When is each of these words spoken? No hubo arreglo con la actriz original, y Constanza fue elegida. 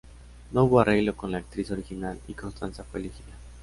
No 0.51 0.63
hubo 0.63 0.79
arreglo 0.79 1.15
con 1.15 1.31
la 1.31 1.37
actriz 1.37 1.69
original, 1.69 2.19
y 2.27 2.33
Constanza 2.33 2.83
fue 2.83 3.01
elegida. 3.01 3.37